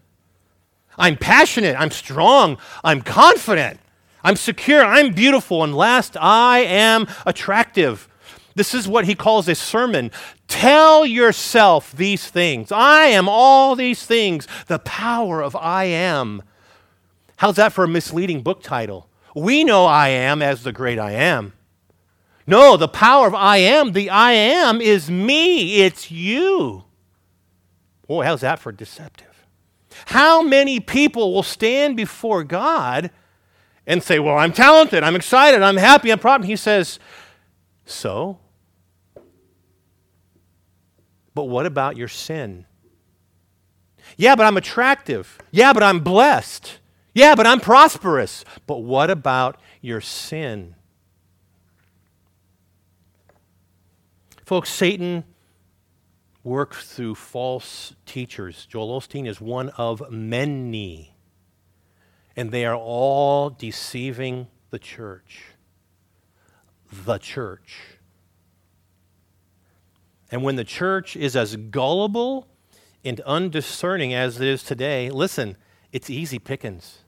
[0.96, 1.78] I'm passionate.
[1.78, 2.56] I'm strong.
[2.82, 3.78] I'm confident.
[4.24, 8.08] I'm secure, I'm beautiful, and last, I am attractive.
[8.54, 10.10] This is what he calls a sermon.
[10.48, 12.72] Tell yourself these things.
[12.72, 14.48] I am all these things.
[14.66, 16.42] The power of I am.
[17.36, 19.08] How's that for a misleading book title?
[19.34, 21.52] We know I am as the great I am.
[22.46, 26.84] No, the power of I am, the I am is me, it's you.
[28.06, 29.46] Boy, how's that for deceptive?
[30.06, 33.10] How many people will stand before God
[33.86, 36.44] and say, Well, I'm talented, I'm excited, I'm happy, I'm proud.
[36.44, 36.98] He says,
[37.84, 38.38] So?
[41.34, 42.66] But what about your sin?
[44.16, 45.38] Yeah, but I'm attractive.
[45.50, 46.78] Yeah, but I'm blessed.
[47.12, 48.44] Yeah, but I'm prosperous.
[48.66, 50.76] But what about your sin?
[54.44, 55.24] Folks, Satan
[56.44, 58.66] works through false teachers.
[58.66, 61.13] Joel Osteen is one of many
[62.36, 65.44] and they are all deceiving the church.
[66.92, 67.80] The church.
[70.30, 72.48] And when the church is as gullible
[73.04, 75.56] and undiscerning as it is today, listen,
[75.92, 77.03] it's easy pickings.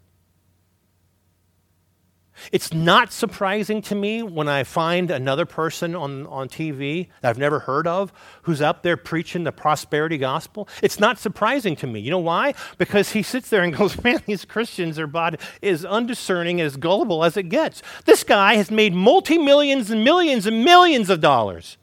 [2.53, 7.39] It's not surprising to me when I find another person on, on TV that I've
[7.39, 8.12] never heard of
[8.43, 10.68] who's up there preaching the prosperity gospel.
[10.82, 12.01] It's not surprising to me.
[12.01, 12.55] You know why?
[12.78, 17.24] Because he sits there and goes, Man, these Christians are body as undiscerning, as gullible
[17.24, 17.82] as it gets.
[18.05, 21.76] This guy has made multi millions and millions and millions of dollars.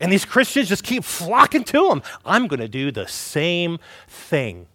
[0.00, 2.02] And these Christians just keep flocking to him.
[2.24, 4.66] I'm going to do the same thing.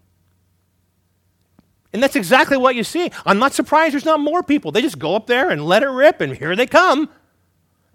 [1.96, 3.10] And that's exactly what you see.
[3.26, 4.74] I'm not surprised there's not more people.
[4.74, 7.08] They just go up there and let it rip, and here they come.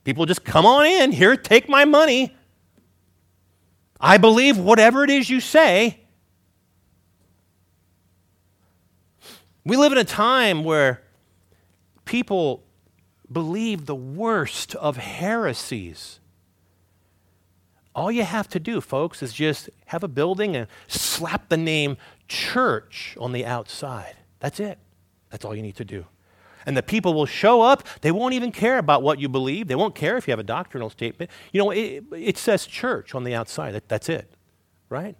[0.04, 1.12] People just come on in.
[1.12, 2.34] Here, take my money.
[4.00, 6.00] I believe whatever it is you say.
[9.66, 11.02] We live in a time where
[12.06, 12.64] people
[13.30, 16.19] believe the worst of heresies.
[17.94, 21.96] All you have to do, folks, is just have a building and slap the name
[22.28, 24.16] church on the outside.
[24.38, 24.78] That's it.
[25.30, 26.06] That's all you need to do.
[26.66, 27.86] And the people will show up.
[28.02, 29.66] They won't even care about what you believe.
[29.66, 31.30] They won't care if you have a doctrinal statement.
[31.52, 33.72] You know, it, it says church on the outside.
[33.72, 34.30] That, that's it,
[34.88, 35.16] right?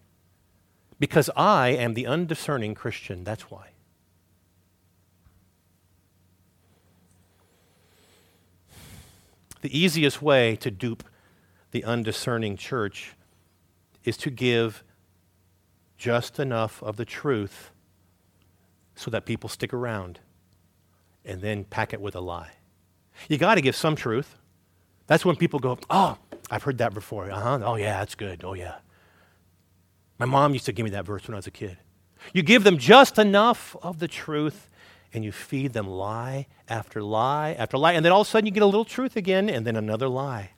[0.99, 3.25] Because I am the undiscerning Christian.
[3.25, 3.68] That's why.
[9.62, 11.05] The easiest way to dupe
[11.71, 13.14] the undiscerning church
[14.05, 14.83] is to give
[15.97, 17.71] just enough of the truth
[18.95, 20.21] so that people stick around
[21.25, 22.53] and then pack it with a lie.
[23.29, 24.37] You got to give some truth.
[25.07, 26.16] That's when people go, Oh,
[26.51, 27.31] I've heard that before.
[27.31, 27.61] Uh huh.
[27.62, 28.43] Oh, yeah, that's good.
[28.45, 28.77] Oh, yeah.
[30.18, 31.79] My mom used to give me that verse when I was a kid.
[32.33, 34.68] You give them just enough of the truth
[35.12, 37.93] and you feed them lie after lie after lie.
[37.93, 40.09] And then all of a sudden you get a little truth again and then another
[40.09, 40.51] lie.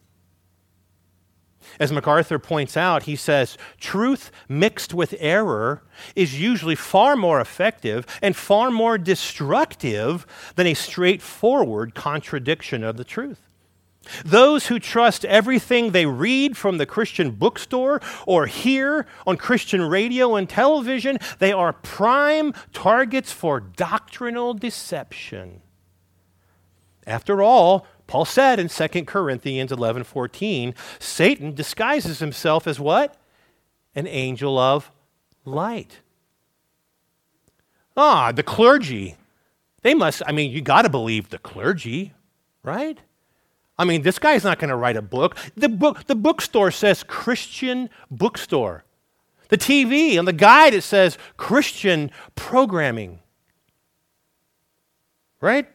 [1.80, 5.82] As MacArthur points out, he says, truth mixed with error
[6.14, 13.04] is usually far more effective and far more destructive than a straightforward contradiction of the
[13.04, 13.48] truth.
[14.24, 20.34] Those who trust everything they read from the Christian bookstore or hear on Christian radio
[20.34, 25.62] and television, they are prime targets for doctrinal deception.
[27.06, 33.16] After all, Paul said in 2 Corinthians 11:14, Satan disguises himself as what?
[33.94, 34.90] An angel of
[35.46, 36.00] light.
[37.96, 39.16] Ah, the clergy.
[39.80, 42.12] They must, I mean, you got to believe the clergy,
[42.62, 42.98] right?
[43.78, 45.34] I mean, this guy's not going to write a book.
[45.56, 46.04] The, book.
[46.04, 48.84] the bookstore says Christian bookstore.
[49.48, 53.20] The TV on the guide it says Christian programming.
[55.40, 55.66] Right?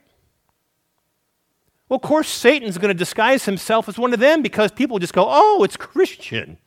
[1.89, 5.13] Well, of course, Satan's going to disguise himself as one of them because people just
[5.13, 6.57] go, oh, it's Christian.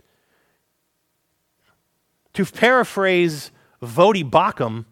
[2.35, 3.51] To paraphrase
[3.83, 4.87] Voddie Baucham,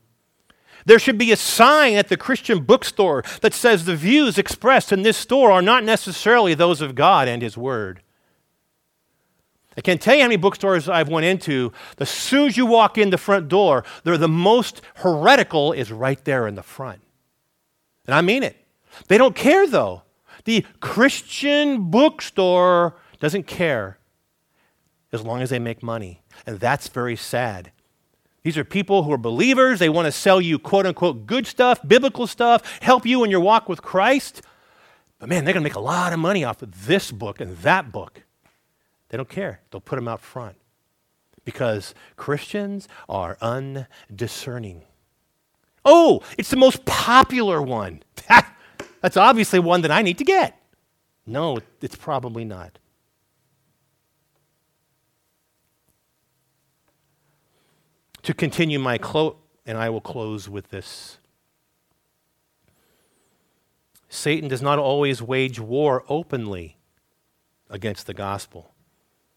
[0.85, 5.03] there should be a sign at the Christian bookstore that says the views expressed in
[5.03, 8.03] this store are not necessarily those of God and His Word.
[9.77, 11.73] I can't tell you how many bookstores I've went into.
[11.99, 16.23] As soon as you walk in the front door, they're the most heretical is right
[16.25, 17.01] there in the front.
[18.07, 18.57] And I mean it.
[19.07, 20.03] They don't care though.
[20.45, 23.99] The Christian bookstore doesn't care
[25.13, 26.23] as long as they make money.
[26.47, 27.73] And that's very sad.
[28.43, 29.79] These are people who are believers.
[29.79, 33.41] They want to sell you, quote unquote, good stuff, biblical stuff, help you in your
[33.41, 34.43] walk with Christ.
[35.19, 37.57] But man, they're going to make a lot of money off of this book and
[37.59, 38.23] that book.
[39.09, 39.61] They don't care.
[39.71, 40.57] They'll put them out front
[41.45, 44.83] because Christians are undiscerning.
[45.85, 48.03] Oh, it's the most popular one.
[49.01, 50.61] That's obviously one that I need to get.
[51.27, 52.79] No, it's probably not.
[58.29, 61.17] to continue my quote, and I will close with this.
[64.11, 66.77] Satan does not always wage war openly
[67.71, 68.75] against the gospel.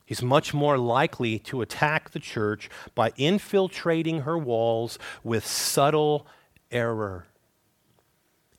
[0.05, 6.28] He's much more likely to attack the church by infiltrating her walls with subtle
[6.70, 7.28] error.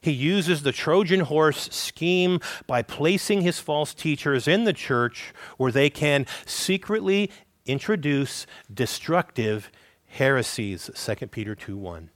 [0.03, 5.70] He uses the Trojan horse scheme by placing his false teachers in the church where
[5.70, 7.30] they can secretly
[7.64, 9.70] introduce destructive
[10.09, 12.11] heresies, 2 Peter 2 1.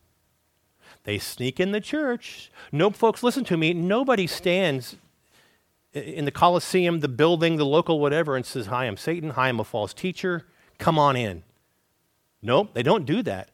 [1.04, 2.50] They sneak in the church.
[2.72, 3.72] No, folks, listen to me.
[3.72, 4.96] Nobody stands
[5.92, 9.30] in the Colosseum, the building, the local whatever, and says, Hi, I'm Satan.
[9.30, 10.44] Hi, I'm a false teacher.
[10.78, 11.44] Come on in.
[12.42, 13.50] Nope, they don't do that.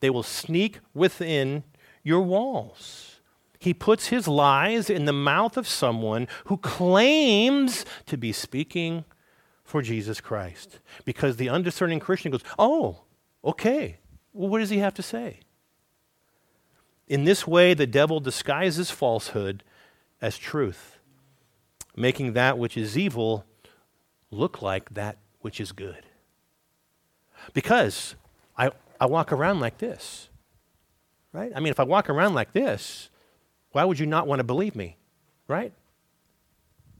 [0.00, 1.64] They will sneak within
[2.02, 3.13] your walls.
[3.64, 9.04] He puts his lies in the mouth of someone who claims to be speaking
[9.64, 10.80] for Jesus Christ.
[11.04, 13.04] Because the undiscerning Christian goes, Oh,
[13.44, 13.98] Okay,
[14.32, 15.40] well, what does he have to say?
[17.06, 19.62] In this way, the devil disguises falsehood
[20.22, 20.98] as truth,
[21.94, 23.44] making that which is evil
[24.30, 26.06] look like that which is good.
[27.52, 28.14] Because
[28.56, 30.30] I, I walk around like this,
[31.32, 31.52] right?
[31.54, 33.10] I mean, if I walk around like this,
[33.74, 34.96] why would you not want to believe me,
[35.48, 35.72] right?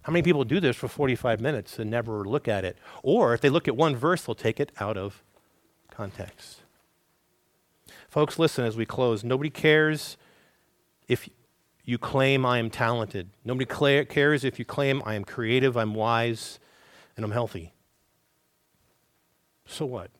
[0.02, 2.76] How many people do this for 45 minutes and never look at it?
[3.04, 5.22] Or if they look at one verse, they'll take it out of
[5.92, 6.62] context.
[8.08, 9.22] Folks, listen as we close.
[9.22, 10.16] Nobody cares
[11.06, 11.28] if
[11.84, 13.30] you claim I am talented.
[13.44, 13.66] Nobody
[14.04, 16.58] cares if you claim I am creative, I'm wise,
[17.16, 17.72] and I'm healthy.
[19.64, 20.10] So what?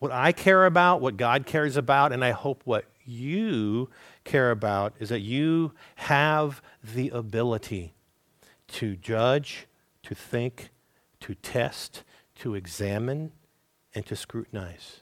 [0.00, 3.90] What I care about, what God cares about, and I hope what you
[4.24, 7.94] care about is that you have the ability
[8.68, 9.66] to judge,
[10.02, 10.70] to think,
[11.20, 12.04] to test,
[12.36, 13.32] to examine,
[13.94, 15.00] and to scrutinize.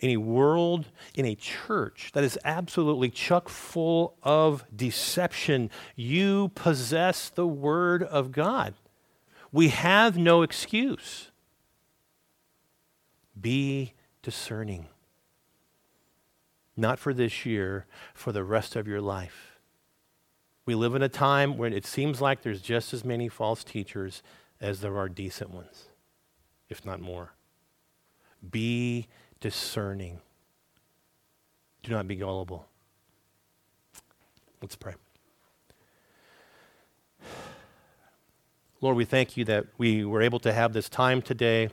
[0.00, 7.28] In a world, in a church that is absolutely chuck full of deception, you possess
[7.28, 8.74] the Word of God.
[9.52, 11.30] We have no excuse.
[13.40, 14.86] Be discerning.
[16.76, 19.58] Not for this year, for the rest of your life.
[20.66, 24.22] We live in a time when it seems like there's just as many false teachers
[24.60, 25.84] as there are decent ones,
[26.68, 27.32] if not more.
[28.50, 29.06] Be
[29.40, 30.20] discerning.
[31.82, 32.66] Do not be gullible.
[34.60, 34.94] Let's pray.
[38.80, 41.70] Lord, we thank you that we were able to have this time today.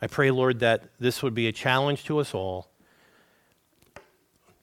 [0.00, 2.70] I pray, Lord, that this would be a challenge to us all.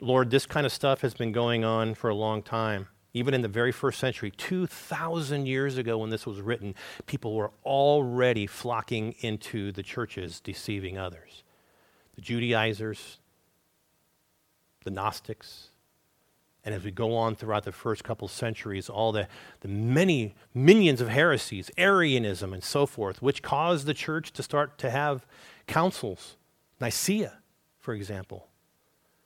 [0.03, 2.89] Lord, this kind of stuff has been going on for a long time.
[3.13, 6.75] Even in the very first century, 2,000 years ago when this was written,
[7.05, 11.43] people were already flocking into the churches, deceiving others.
[12.15, 13.19] The Judaizers,
[14.83, 15.69] the Gnostics,
[16.65, 19.27] and as we go on throughout the first couple centuries, all the,
[19.61, 24.77] the many minions of heresies, Arianism, and so forth, which caused the church to start
[24.79, 25.25] to have
[25.67, 26.35] councils.
[26.79, 27.39] Nicaea,
[27.79, 28.47] for example.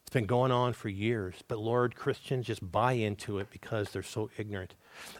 [0.07, 4.01] It's been going on for years, but Lord, Christians just buy into it because they're
[4.01, 4.73] so ignorant.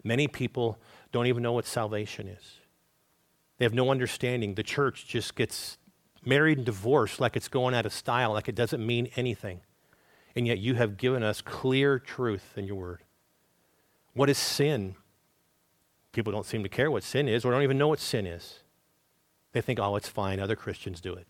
[0.04, 0.80] Many people
[1.12, 2.60] don't even know what salvation is.
[3.58, 4.56] They have no understanding.
[4.56, 5.78] The church just gets
[6.24, 9.62] married and divorced like it's going out of style, like it doesn't mean anything
[10.38, 13.02] and yet you have given us clear truth in your word.
[14.14, 14.94] What is sin?
[16.12, 18.60] People don't seem to care what sin is or don't even know what sin is.
[19.54, 21.26] They think, oh, it's fine, other Christians do it.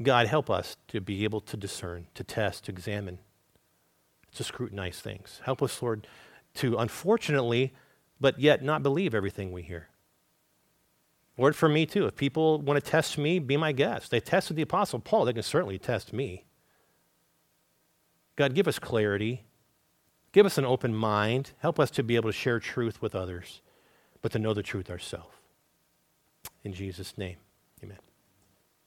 [0.00, 3.18] God, help us to be able to discern, to test, to examine,
[4.34, 5.40] to scrutinize things.
[5.44, 6.06] Help us, Lord,
[6.54, 7.72] to unfortunately,
[8.20, 9.88] but yet not believe everything we hear.
[11.36, 12.06] Lord, for me too.
[12.06, 14.10] If people want to test me, be my guest.
[14.10, 16.44] They tested the Apostle Paul, they can certainly test me.
[18.36, 19.44] God, give us clarity.
[20.32, 21.52] Give us an open mind.
[21.58, 23.62] Help us to be able to share truth with others,
[24.22, 25.34] but to know the truth ourselves.
[26.62, 27.36] In Jesus' name.